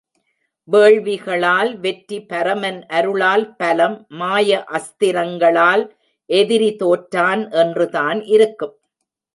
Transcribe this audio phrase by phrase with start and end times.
[0.69, 5.85] வேள்விகளால் வெற்றி, பரமன் அருளால் பலம், மாய அஸ்திரங்களால்
[6.29, 8.75] எதிரி தோற்றான் என்றுதான் இருக்கும்.